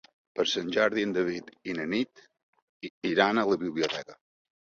[0.37, 2.25] Per Sant Jordi en David i na Nit
[3.11, 4.19] iran a la biblioteca.